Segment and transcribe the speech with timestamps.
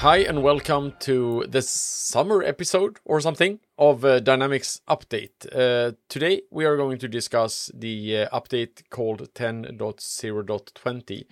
[0.00, 5.46] Hi, and welcome to the summer episode or something of uh, Dynamics Update.
[5.54, 11.26] Uh, today, we are going to discuss the uh, update called 10.0.20.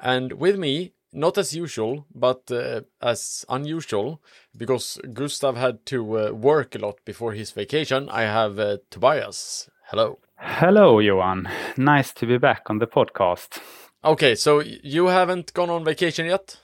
[0.00, 4.20] And with me, not as usual, but uh, as unusual,
[4.54, 9.70] because Gustav had to uh, work a lot before his vacation, I have uh, Tobias.
[9.86, 10.18] Hello.
[10.36, 11.48] Hello, Johan.
[11.78, 13.60] Nice to be back on the podcast.
[14.02, 16.58] Okay, so you haven't gone on vacation yet?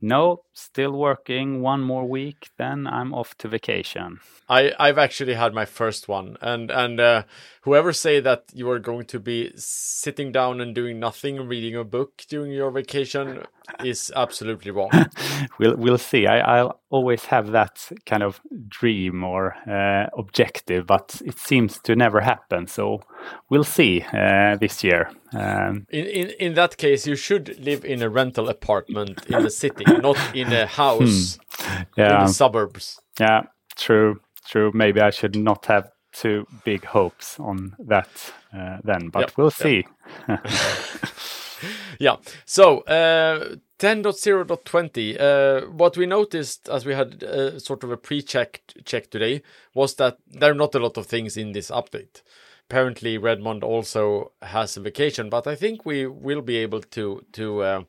[0.00, 1.62] No, still working.
[1.62, 4.20] One more week, then I'm off to vacation.
[4.48, 7.22] I I've actually had my first one, and and uh,
[7.62, 11.84] whoever say that you are going to be sitting down and doing nothing, reading a
[11.84, 13.44] book during your vacation,
[13.84, 14.90] is absolutely wrong.
[15.58, 16.26] we'll we'll see.
[16.26, 21.96] I I'll always have that kind of dream or uh, objective, but it seems to
[21.96, 22.66] never happen.
[22.66, 23.02] So
[23.50, 25.10] we'll see uh, this year.
[25.32, 29.50] Um, in, in in that case, you should live in a rental apartment in the
[29.50, 31.82] city, not in a house hmm.
[31.96, 32.20] yeah.
[32.20, 33.00] in the suburbs.
[33.20, 33.42] Yeah,
[33.76, 34.70] true, true.
[34.74, 38.08] Maybe I should not have too big hopes on that
[38.56, 39.86] uh, then, but yep, we'll see.
[40.28, 40.46] Yep.
[41.98, 42.16] yeah.
[42.44, 45.20] So uh, 10.0.20.
[45.20, 49.42] Uh, what we noticed as we had uh, sort of a pre-check check today
[49.74, 52.22] was that there are not a lot of things in this update.
[52.68, 57.62] Apparently, Redmond also has a vacation, but I think we will be able to to
[57.62, 57.82] uh,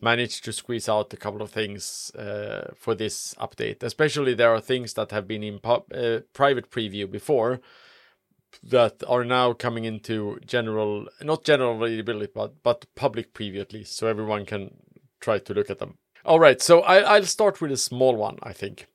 [0.00, 3.82] manage to squeeze out a couple of things uh, for this update.
[3.82, 7.60] Especially, there are things that have been in uh, private preview before
[8.62, 13.96] that are now coming into general, not general availability, but but public preview at least,
[13.96, 14.76] so everyone can
[15.20, 15.98] try to look at them.
[16.24, 18.38] All right, so I, will start with a small one.
[18.42, 18.86] I think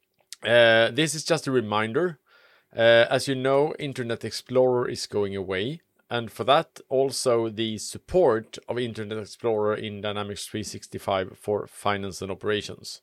[0.44, 2.20] uh, this is just a reminder.
[2.76, 8.58] Uh, as you know, Internet Explorer is going away, and for that, also the support
[8.70, 13.02] of Internet Explorer in Dynamics 365 for finance and operations.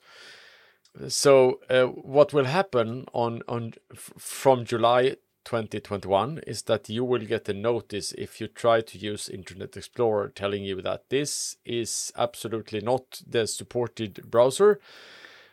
[1.08, 7.48] So, uh, what will happen on on from July 2021 is that you will get
[7.48, 12.80] a notice if you try to use Internet Explorer telling you that this is absolutely
[12.80, 14.80] not the supported browser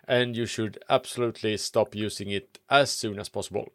[0.07, 3.69] and you should absolutely stop using it as soon as possible.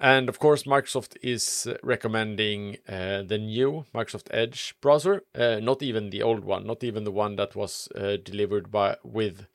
[0.00, 6.10] And of course, Microsoft is recommending uh, the new Microsoft Edge browser, uh, not even
[6.10, 9.46] the old one, not even the one that was uh, delivered by with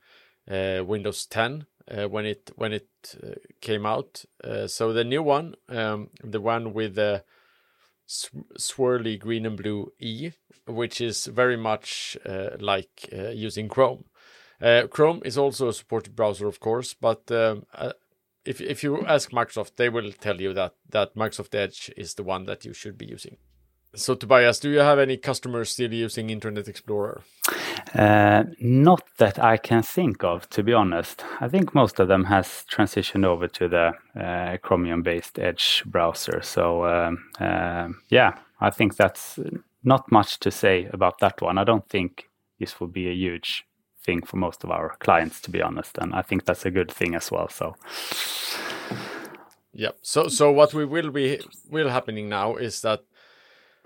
[0.49, 2.87] uh, Windows 10 uh, when it when it
[3.23, 4.25] uh, came out.
[4.43, 7.23] Uh, so the new one, um, the one with the
[8.07, 10.31] swirly green and blue E,
[10.67, 14.05] which is very much uh, like uh, using Chrome.
[14.61, 17.65] Uh, Chrome is also a supported browser, of course, but um,
[18.45, 22.23] if if you ask Microsoft, they will tell you that that Microsoft Edge is the
[22.23, 23.37] one that you should be using.
[23.95, 27.21] So Tobias, do you have any customers still using Internet Explorer?
[27.95, 31.23] Uh, not that I can think of, to be honest.
[31.39, 36.41] I think most of them has transitioned over to the uh, Chromium-based Edge browser.
[36.41, 39.39] So um, uh, yeah, I think that's
[39.83, 41.57] not much to say about that one.
[41.57, 42.29] I don't think
[42.59, 43.65] this will be a huge
[44.05, 46.91] thing for most of our clients, to be honest, and I think that's a good
[46.91, 47.49] thing as well.
[47.49, 47.75] So.
[49.73, 49.91] Yeah.
[50.01, 53.01] So so what we will be will happening now is that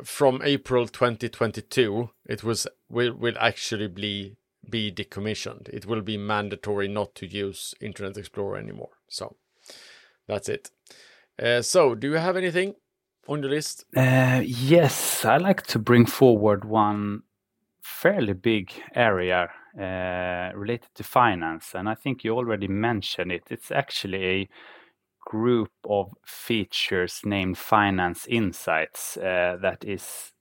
[0.04, 4.38] from April 2022, it was will will actually be
[4.70, 5.70] be decommissioned.
[5.70, 8.92] It will be mandatory not to use Internet Explorer anymore.
[9.08, 9.38] So
[10.28, 10.72] that's it.
[11.42, 12.76] Uh, so, do you have anything
[13.28, 13.86] on the list?
[13.96, 17.24] Uh, yes, I like to bring forward one
[17.82, 23.44] fairly big area uh, related to finance, and I think you already mentioned it.
[23.50, 24.50] It's actually a
[25.28, 30.32] group of features named Finance Insights uh, that is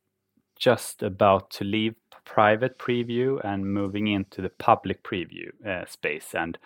[0.57, 6.35] just about to leave private preview and moving into the public preview uh, space.
[6.35, 6.57] And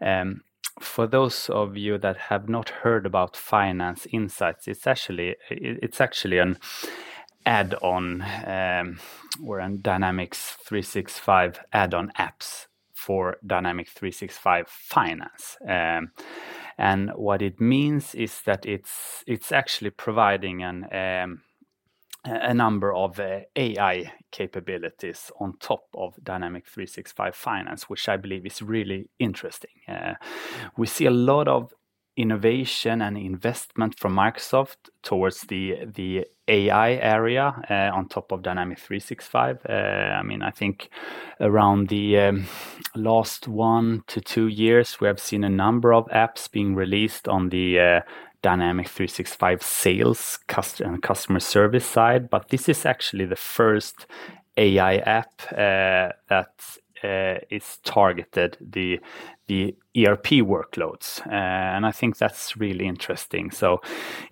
[0.00, 0.42] um,
[0.78, 6.38] for those of you that have not heard about Finance Insights, it's actually it's actually
[6.38, 6.58] an
[7.44, 9.00] add-on um,
[9.44, 15.56] or a Dynamics 365 add-on apps for Dynamics 365 Finance.
[15.68, 16.12] Um,
[16.78, 21.42] and what it means is that it's it's actually providing an um,
[22.26, 28.44] a number of uh, AI capabilities on top of Dynamic 365 Finance, which I believe
[28.44, 29.70] is really interesting.
[29.88, 30.14] Uh,
[30.76, 31.72] we see a lot of
[32.16, 38.82] innovation and investment from Microsoft towards the the AI area uh, on top of Dynamics
[38.82, 39.58] 365.
[39.68, 40.88] Uh, I mean, I think
[41.40, 42.46] around the um,
[42.94, 47.50] last one to two years, we have seen a number of apps being released on
[47.50, 48.00] the uh,
[48.42, 50.38] Dynamics 365 sales
[50.80, 54.06] and customer service side, but this is actually the first
[54.56, 59.00] AI app uh, that uh, is targeted the
[59.48, 63.50] the ERP workloads, uh, and I think that's really interesting.
[63.50, 63.80] So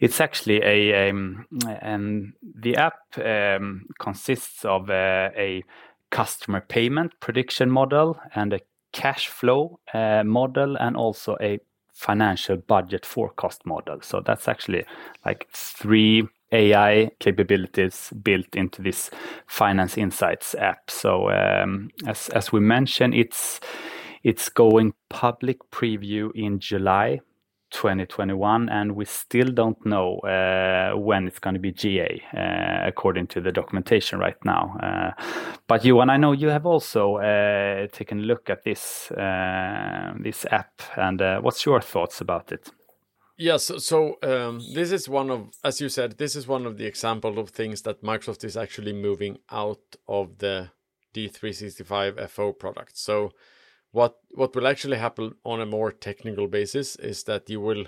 [0.00, 1.46] it's actually a um,
[1.80, 5.64] and the app um, consists of a, a,
[6.10, 8.60] customer payment prediction model and a
[8.92, 11.58] cash flow uh, model, and also a
[11.92, 13.98] financial budget forecast model.
[14.02, 14.84] So that's actually
[15.24, 19.10] like three AI capabilities built into this
[19.46, 20.90] Finance Insights app.
[20.90, 23.60] So um, as as we mentioned, it's
[24.24, 27.20] it's going public preview in July
[27.70, 33.26] 2021, and we still don't know uh, when it's going to be GA, uh, according
[33.26, 34.76] to the documentation right now.
[34.80, 35.10] Uh,
[35.66, 40.14] but you and I know you have also uh, taken a look at this uh,
[40.20, 42.70] this app, and uh, what's your thoughts about it?
[43.36, 46.86] Yes, so, um, this is one of, as you said, this is one of the
[46.86, 50.70] example of things that Microsoft is actually moving out of the
[51.14, 52.96] D365 FO product.
[52.96, 53.32] So
[53.94, 57.84] what what will actually happen on a more technical basis is that you will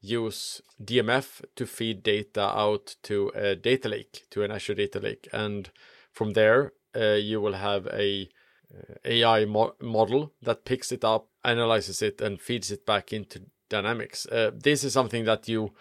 [0.00, 5.28] use DMF to feed data out to a data lake, to an Azure data lake,
[5.32, 5.70] and
[6.12, 8.28] from there uh, you will have a
[8.72, 13.42] uh, AI mo- model that picks it up, analyzes it, and feeds it back into
[13.68, 14.26] Dynamics.
[14.26, 15.74] Uh, this is something that you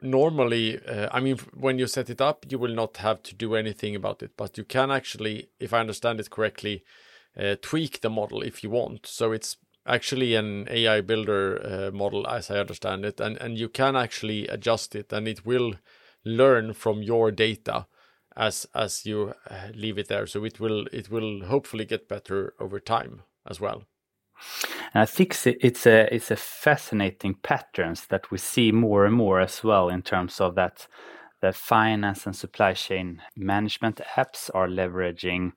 [0.00, 3.54] normally, uh, I mean, when you set it up, you will not have to do
[3.54, 6.82] anything about it, but you can actually, if I understand it correctly,
[7.38, 9.06] uh, tweak the model if you want.
[9.06, 13.68] So it's actually an AI builder uh, model, as I understand it, and and you
[13.68, 15.74] can actually adjust it, and it will
[16.24, 17.86] learn from your data
[18.36, 20.26] as as you uh, leave it there.
[20.26, 23.84] So it will it will hopefully get better over time as well.
[24.92, 29.40] And I think it's a it's a fascinating patterns that we see more and more
[29.40, 30.86] as well in terms of that
[31.40, 35.52] the finance and supply chain management apps are leveraging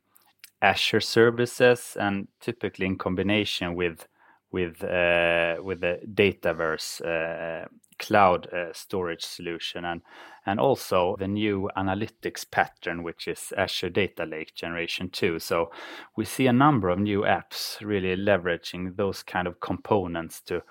[0.61, 4.07] Azure services and typically in combination with
[4.51, 7.67] with uh, with the Dataverse uh,
[7.99, 10.01] cloud uh, storage solution and
[10.45, 15.71] and also the new analytics pattern which is Azure Data Lake generation 2 so
[16.15, 20.63] we see a number of new apps really leveraging those kind of components to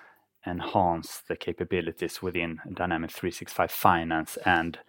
[0.47, 4.79] enhance the capabilities within Dynamics 365 Finance and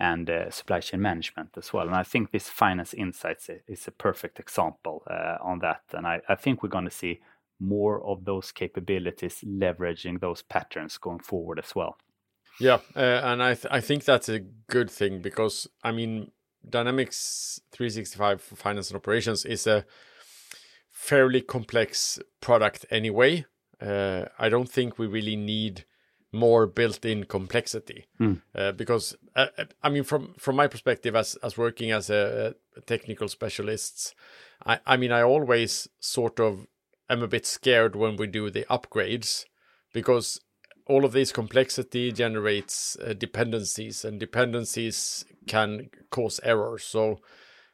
[0.00, 1.86] and uh, supply chain management as well.
[1.86, 5.82] And I think this Finance Insights is a perfect example uh, on that.
[5.92, 7.20] And I, I think we're going to see
[7.60, 11.96] more of those capabilities leveraging those patterns going forward as well.
[12.60, 16.30] Yeah, uh, and I th- I think that's a good thing because I mean
[16.68, 19.84] Dynamics 365 finance and operations is a
[20.90, 23.44] fairly complex product anyway
[23.80, 25.84] uh, I don't think we really need
[26.34, 28.42] more built-in complexity mm.
[28.54, 32.54] uh, because uh, uh, I mean from from my perspective as as working as a,
[32.76, 34.14] a technical specialist
[34.66, 36.66] I I mean I always sort of
[37.08, 39.44] am a bit scared when we do the upgrades
[39.92, 40.40] because
[40.86, 47.20] all of this complexity generates uh, dependencies and dependencies can cause errors so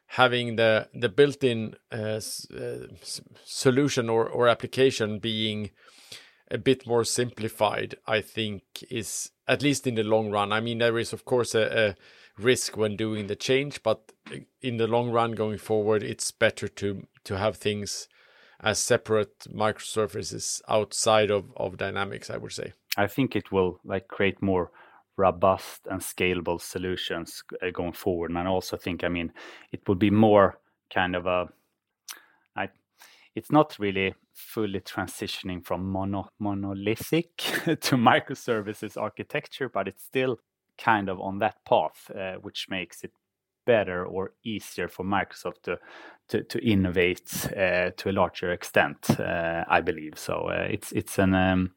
[0.05, 2.21] having the the built-in uh,
[2.55, 2.87] uh,
[3.43, 5.71] solution or or application being
[6.51, 10.51] a bit more simplified, I think, is at least in the long run.
[10.51, 11.95] I mean, there is of course a, a
[12.41, 14.11] risk when doing the change, but
[14.61, 18.07] in the long run, going forward, it's better to to have things
[18.59, 22.29] as separate microservices outside of of Dynamics.
[22.29, 22.73] I would say.
[22.97, 24.71] I think it will like create more
[25.17, 29.31] robust and scalable solutions uh, going forward, and I also think, I mean,
[29.71, 30.59] it will be more
[30.93, 31.47] kind of a
[33.35, 40.37] it's not really fully transitioning from mono, monolithic to microservices architecture, but it's still
[40.77, 43.11] kind of on that path, uh, which makes it
[43.65, 45.77] better or easier for Microsoft to
[46.29, 49.19] to, to innovate uh, to a larger extent.
[49.19, 50.49] Uh, I believe so.
[50.49, 51.71] Uh, it's it's an um,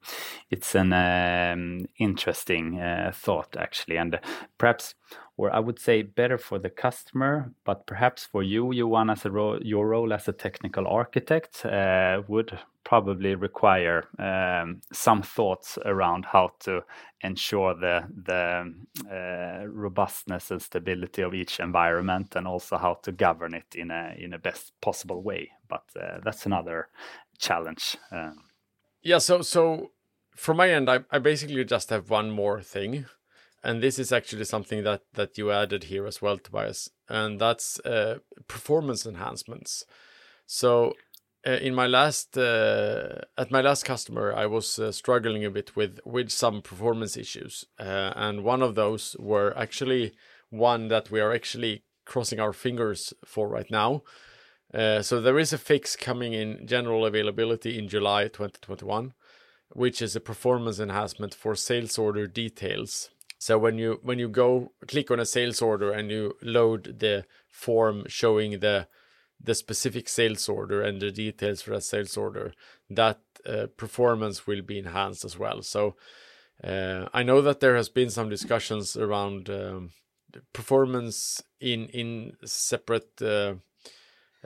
[0.51, 4.19] it's an um, interesting uh, thought actually, and
[4.59, 4.95] perhaps
[5.37, 9.31] or I would say better for the customer, but perhaps for you, Johan, as a
[9.31, 16.27] ro- your role as a technical architect uh, would probably require um, some thoughts around
[16.27, 16.85] how to
[17.23, 18.73] ensure the the
[19.11, 24.15] uh, robustness and stability of each environment, and also how to govern it in a
[24.17, 25.51] in a best possible way.
[25.69, 26.89] But uh, that's another
[27.39, 27.97] challenge.
[28.13, 28.45] Um,
[29.03, 29.19] yeah.
[29.19, 29.91] So so
[30.37, 33.07] from my end, I, I basically just have one more thing
[33.65, 37.81] and this is actually something that that you added here as well tobias and that's
[37.81, 38.19] uh,
[38.49, 39.85] performance enhancements
[40.47, 40.93] so
[41.47, 45.77] uh, in my last uh, at my last customer i was uh, struggling a bit
[45.77, 50.13] with with some performance issues uh, and one of those were actually
[50.51, 54.03] one that we are actually crossing our fingers for right now
[54.73, 59.15] Uh, so there is a fix coming in general availability in July 2021,
[59.71, 63.11] which is a performance enhancement for sales order details.
[63.45, 67.27] So when you when you go click on a sales order and you load the
[67.51, 68.89] form showing the
[69.39, 72.55] the specific sales order and the details for that sales order,
[72.89, 75.61] that uh, performance will be enhanced as well.
[75.61, 75.95] So
[76.67, 79.91] uh, I know that there has been some discussions around um,
[80.55, 83.57] performance in in separate uh,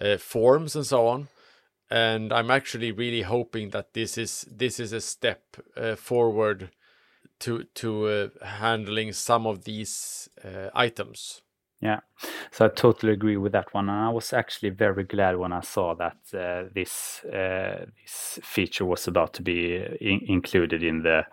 [0.01, 1.29] uh, forms and so on,
[1.89, 5.43] and I'm actually really hoping that this is this is a step
[5.77, 6.71] uh, forward
[7.41, 11.43] to to uh, handling some of these uh, items.
[11.81, 12.01] Yeah,
[12.51, 15.61] so I totally agree with that one, and I was actually very glad when I
[15.61, 21.25] saw that uh, this uh, this feature was about to be in included in the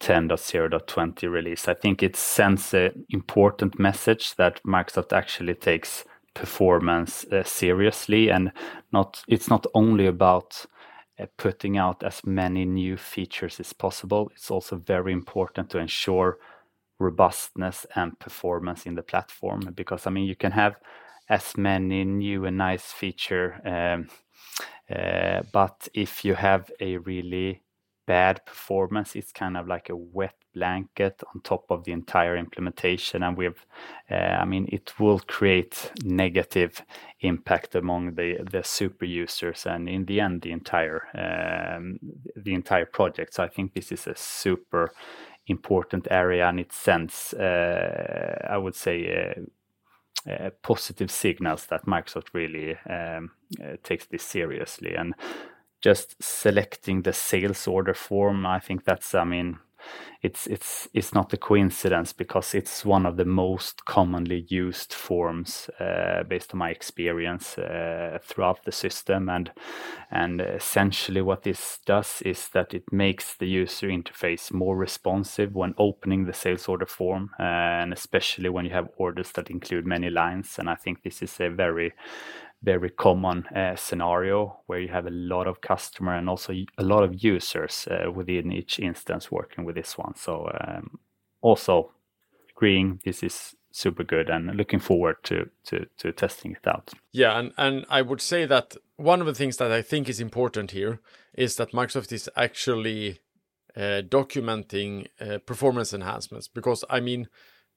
[0.00, 1.68] 10.0.20 release.
[1.68, 6.04] I think it sends an important message that Microsoft actually takes
[6.34, 8.50] performance uh, seriously, and
[8.92, 10.71] not it's not only about uh,
[11.36, 14.30] putting out as many new features as possible.
[14.34, 16.38] It's also very important to ensure
[16.98, 20.76] robustness and performance in the platform because I mean you can have
[21.28, 24.08] as many new and nice feature um,
[24.94, 27.62] uh, but if you have a really
[28.06, 33.22] bad performance it's kind of like a wet blanket on top of the entire implementation
[33.22, 33.64] and we've
[34.10, 36.82] uh, i mean it will create negative
[37.20, 41.98] impact among the the super users and in the end the entire um,
[42.36, 44.92] the entire project so i think this is a super
[45.46, 49.34] important area and it sends, uh, I would say,
[50.28, 53.30] uh, positive signals that Microsoft really um,
[53.82, 54.94] takes this seriously.
[54.94, 55.14] And
[55.82, 59.58] just selecting the sales order form, I think that's, I mean,
[60.22, 65.68] it's it's it's not a coincidence because it's one of the most commonly used forms
[65.80, 69.28] uh, based on my experience uh, throughout the system.
[69.28, 69.50] And
[70.10, 75.74] and essentially what this does is that it makes the user interface more responsive when
[75.78, 80.10] opening the sales order form uh, and especially when you have orders that include many
[80.10, 80.56] lines.
[80.58, 81.92] And I think this is a very
[82.62, 87.02] very common uh, scenario where you have a lot of customer and also a lot
[87.02, 90.14] of users uh, within each instance working with this one.
[90.14, 90.98] So um,
[91.40, 91.90] also
[92.56, 96.92] agreeing this is super good and looking forward to, to to testing it out.
[97.10, 100.20] Yeah, and and I would say that one of the things that I think is
[100.20, 101.00] important here
[101.34, 103.18] is that Microsoft is actually
[103.76, 107.28] uh, documenting uh, performance enhancements because I mean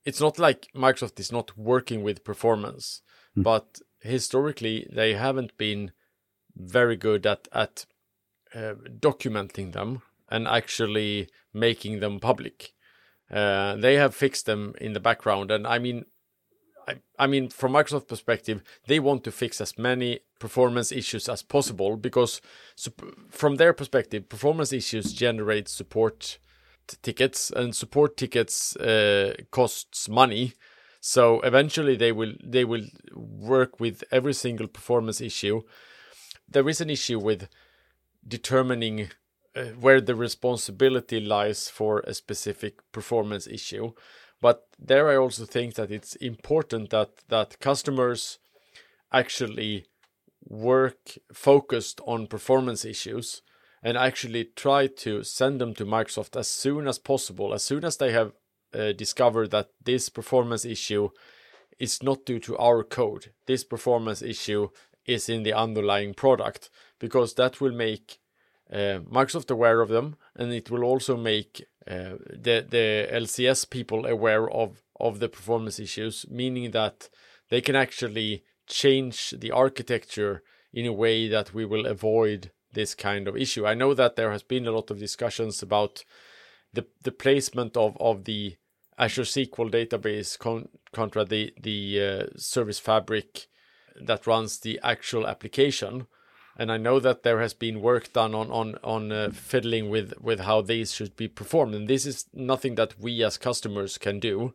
[0.03, 3.01] it's not like Microsoft is not working with performance,
[3.35, 3.43] mm.
[3.43, 5.91] but historically they haven't been
[6.55, 7.85] very good at at
[8.53, 12.73] uh, documenting them and actually making them public.
[13.29, 16.05] Uh, they have fixed them in the background, and I mean,
[16.87, 21.41] I, I mean, from Microsoft perspective, they want to fix as many performance issues as
[21.41, 22.41] possible because,
[23.29, 26.37] from their perspective, performance issues generate support
[27.01, 30.53] tickets, and support tickets uh, costs money.
[31.07, 35.61] So eventually they will they will work with every single performance issue.
[36.49, 37.47] There is an issue with
[38.27, 39.11] determining
[39.55, 43.91] uh, where the responsibility lies for a specific performance issue.
[44.41, 48.39] But there I also think that it's important that that customers
[49.11, 49.85] actually
[50.43, 53.43] work focused on performance issues
[53.83, 57.97] and actually try to send them to Microsoft as soon as possible, as soon as
[57.97, 58.31] they have
[58.75, 61.09] uh, discover that this performance issue
[61.79, 63.31] is not due to our code.
[63.47, 64.69] This performance issue
[65.05, 68.19] is in the underlying product because that will make
[68.71, 74.05] uh, Microsoft aware of them, and it will also make uh, the the LCS people
[74.05, 77.09] aware of of the performance issues, meaning that
[77.49, 80.41] they can actually change the architecture
[80.73, 83.67] in a way that we will avoid this kind of issue.
[83.67, 86.03] I know that there has been a lot of discussions about
[86.73, 88.55] the the placement of of the
[88.97, 93.47] Azure SQL database con- contra the the uh, service fabric
[94.01, 96.07] that runs the actual application.
[96.57, 100.13] And I know that there has been work done on on on uh, fiddling with
[100.21, 104.19] with how these should be performed, and this is nothing that we as customers can
[104.19, 104.53] do.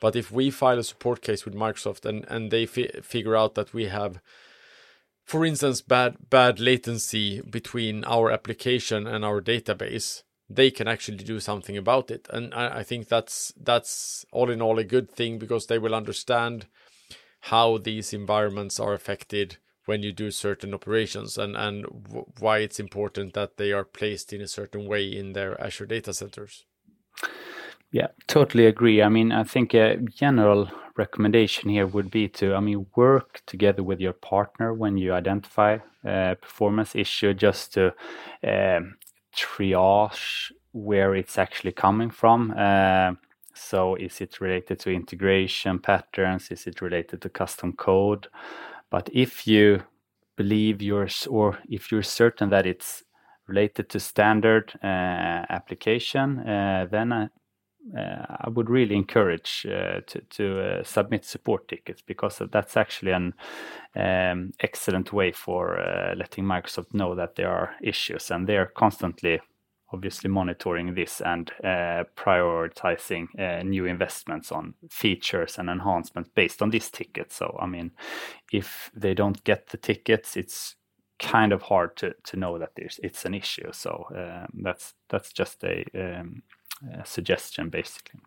[0.00, 3.56] But if we file a support case with Microsoft and and they fi- figure out
[3.56, 4.20] that we have,
[5.24, 11.38] for instance, bad bad latency between our application and our database, they can actually do
[11.38, 12.26] something about it.
[12.30, 15.94] And I, I, think that's that's all in all a good thing because they will
[15.94, 16.66] understand
[17.42, 21.86] how these environments are affected when you do certain operations and and
[22.38, 26.12] why it's important that they are placed in a certain way in their Azure data
[26.12, 26.64] centers.
[27.92, 29.02] Yeah, totally agree.
[29.02, 33.82] I mean, I think a general recommendation here would be to, I mean, work together
[33.82, 37.92] with your partner when you identify a performance issue just to
[38.44, 38.96] um,
[39.34, 42.52] triage where it's actually coming from.
[42.56, 43.12] Uh,
[43.54, 46.50] so is it related to integration patterns?
[46.50, 48.28] Is it related to custom code?
[48.90, 49.82] But if you
[50.36, 53.04] believe yours or if you're certain that it's
[53.46, 54.86] related to standard uh,
[55.50, 57.30] application, uh, then
[57.96, 62.76] I, uh, I would really encourage uh, to, to uh, submit support tickets because that's
[62.76, 63.34] actually an
[63.96, 69.40] um, excellent way for letting Microsoft know that there are issues and they're constantly
[69.92, 76.70] obviously monitoring this and uh, prioritizing uh, new investments on features and enhancements based on
[76.70, 77.32] this ticket.
[77.32, 77.90] So, I mean,
[78.52, 80.76] if they don't get the tickets, it's
[81.18, 83.70] kind of hard to, to know that there's it's an issue.
[83.72, 86.42] So um, that's that's just a, um,
[87.04, 88.20] suggestion, basically.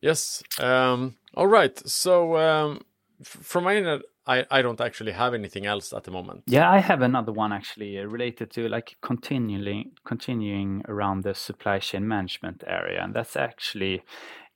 [0.00, 0.42] Yes.
[0.58, 1.76] Um, all right.
[1.88, 2.82] So um,
[3.22, 6.44] from my end, I, I don't actually have anything else at the moment.
[6.46, 11.80] Yeah, I have another one actually uh, related to like continually continuing around the supply
[11.80, 14.02] chain management area, and that's actually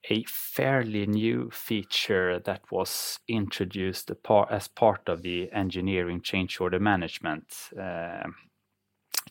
[0.09, 4.11] a fairly new feature that was introduced
[4.51, 8.23] as part of the engineering change order management uh,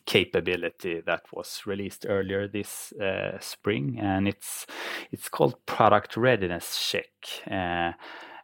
[0.06, 4.66] capability that was released earlier this uh, spring, and it's
[5.12, 7.10] it's called product readiness check.
[7.50, 7.92] Uh,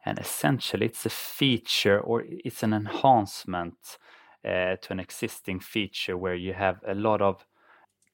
[0.04, 3.98] and essentially it's a feature or it's an enhancement
[4.44, 7.46] uh, to an existing feature where you have a lot of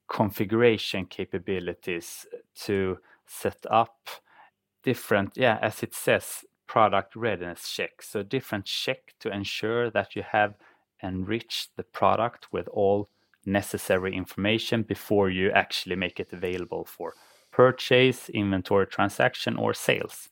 [0.09, 4.09] configuration capabilities to set up
[4.83, 10.23] different yeah as it says product readiness check so different check to ensure that you
[10.23, 10.55] have
[11.03, 13.09] enriched the product with all
[13.53, 17.15] necessary information before you actually make it available for
[17.53, 20.29] purchase, inventory transaction, or sales.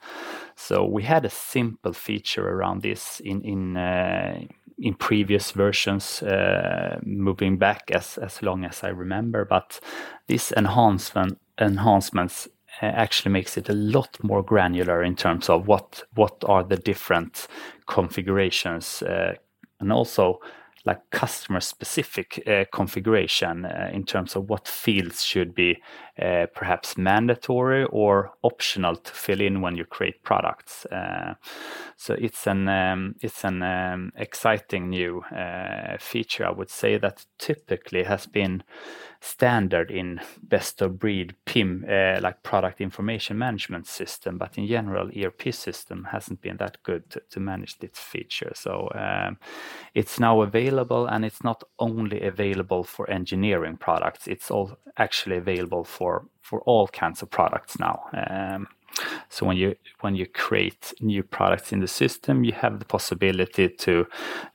[0.55, 4.41] So we had a simple feature around this in in uh,
[4.79, 9.45] in previous versions, uh, moving back as as long as I remember.
[9.45, 9.81] But
[10.29, 12.49] this enhancement enhancements
[12.83, 16.77] uh, actually makes it a lot more granular in terms of what what are the
[16.77, 17.49] different
[17.87, 19.35] configurations uh,
[19.81, 20.41] and also
[20.87, 25.83] like customer specific uh, configuration uh, in terms of what fields should be
[26.23, 30.87] uh, perhaps mandatory or optional to fill in when you create products.
[30.87, 31.35] Uh,
[31.97, 36.47] so it's an um, it's an um, exciting new uh, feature.
[36.47, 38.63] I would say that typically has been
[39.21, 45.11] standard in best of breed PIM, uh, like product information management system, but in general,
[45.17, 48.53] ERP system hasn't been that good to, to manage this feature.
[48.55, 49.39] So um,
[49.95, 50.76] it's now available,
[51.09, 56.89] and it's not only available for engineering products; it's all actually available for for all
[56.89, 58.05] kinds of products now.
[58.13, 58.69] Um,
[59.29, 63.69] so when you when you create new products in the system, you have the possibility
[63.69, 64.07] to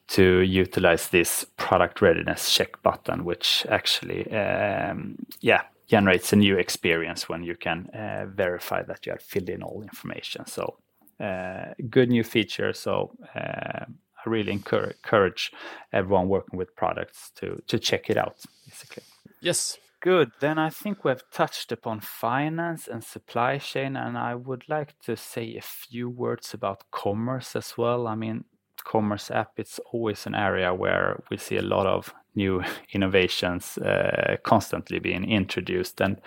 [0.08, 7.28] to utilize this product readiness check button, which actually um, yeah generates a new experience
[7.28, 10.46] when you can uh, verify that you have filled in all information.
[10.46, 10.78] So
[11.20, 12.74] uh, good new feature.
[12.74, 13.86] So uh,
[14.26, 15.52] I really encourage
[15.92, 18.38] everyone working with products to to check it out.
[18.68, 19.04] Basically.
[19.42, 20.32] Yes, Good.
[20.40, 25.00] Then I think we have touched upon finance and supply chain, and I would like
[25.06, 28.08] to say a few words about commerce as well.
[28.08, 28.46] I mean,
[28.84, 34.38] commerce app, it's always an area where we see a lot of new innovations uh,
[34.44, 36.02] constantly being introduced.
[36.02, 36.20] And,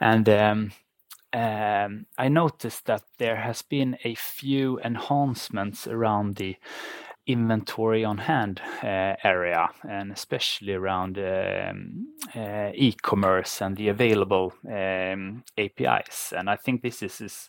[0.00, 0.72] and um,
[1.32, 6.56] um, I noticed that there has been a few enhancements around the
[7.28, 15.44] inventory on hand uh, area, and especially around um, uh, e-commerce and the available um,
[15.58, 16.32] APIs.
[16.36, 17.48] And I think this is,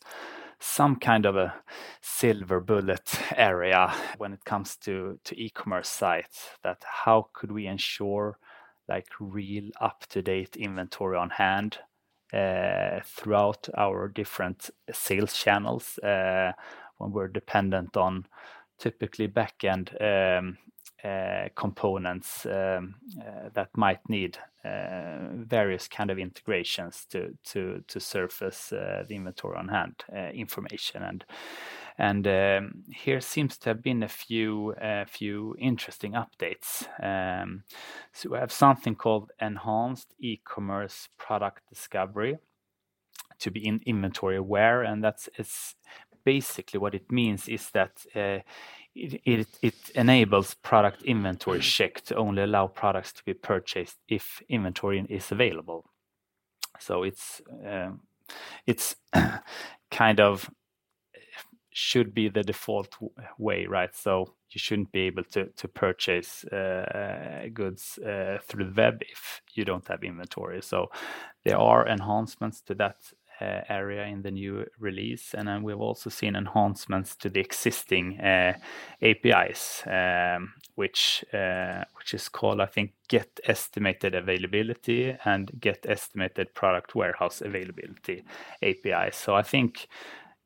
[0.62, 1.54] some kind of a
[2.02, 8.38] silver bullet area when it comes to, to e-commerce sites that how could we ensure
[8.90, 11.78] like real up-to-date inventory on hand
[12.34, 18.26] uh, throughout our different sales channels when we're dependent on
[18.80, 20.58] typically backend um,
[21.04, 28.00] uh, components um, uh, that might need uh, various kind of integrations to to to
[28.00, 31.26] surface uh, the inventory on hand uh, information and
[31.98, 36.88] and um, here seems to have been a few a few interesting updates.
[37.04, 37.64] Um,
[38.14, 42.40] so we have something called enhanced e-commerce product discovery
[43.40, 45.76] to be in inventory aware, and that's it's
[46.36, 48.40] basically what it means is that uh,
[48.94, 54.42] it, it, it, enables product inventory check to only allow products to be purchased if
[54.48, 55.90] inventory is available.
[56.80, 58.02] So it's um,
[58.68, 58.96] it's
[60.02, 60.50] kind of
[61.72, 62.96] should be the default
[63.38, 63.96] way, right?
[63.96, 69.42] So you shouldn't be able to to purchase uh, goods uh, through the web if
[69.56, 70.62] you don't have inventory.
[70.62, 70.92] So
[71.44, 72.98] there are enhancements to that
[73.42, 78.20] uh, area in the new release, and then we've also seen enhancements to the existing
[78.20, 78.54] uh,
[79.02, 86.54] APIs, um, which uh, which is called I think Get Estimated Availability and Get Estimated
[86.54, 88.24] Product Warehouse Availability
[88.62, 89.12] API.
[89.12, 89.88] So I think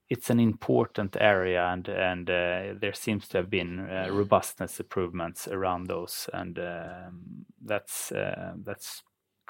[0.09, 5.47] it's an important area and and uh, there seems to have been uh, robustness improvements
[5.47, 9.03] around those and um, that's uh, that's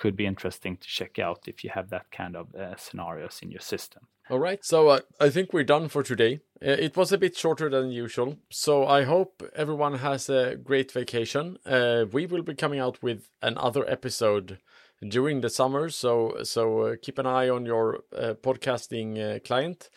[0.03, 3.49] could be interesting to check out if you have that kind of uh, scenarios in
[3.49, 4.01] your system.
[4.29, 6.41] All right, so uh, I think we're done for today.
[6.61, 10.91] Uh, it was a bit shorter than usual, so I hope everyone has a great
[10.91, 11.57] vacation.
[12.11, 14.59] we will be coming out with another episode
[15.07, 16.11] during the summer, so
[16.43, 18.03] so keep an eye on your
[18.47, 19.89] podcasting client.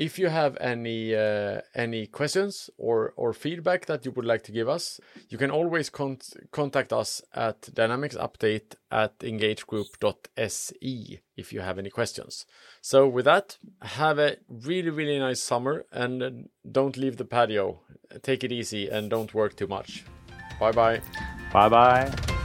[0.00, 4.52] If you have any uh, any questions or or feedback that you would like to
[4.52, 6.16] give us, you can always con
[6.52, 12.46] contact us at dynamicsupdate at engagegroup.se if you have any questions.
[12.80, 17.80] So with that, have a really really nice summer and don't leave the patio.
[18.22, 20.06] Take it easy and don't work too much.
[20.58, 21.02] Bye bye.
[21.52, 22.39] Bye bye.